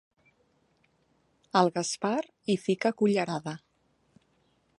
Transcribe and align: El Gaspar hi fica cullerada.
El 1.61 1.69
Gaspar 1.75 2.17
hi 2.55 2.59
fica 2.65 2.93
cullerada. 3.03 3.59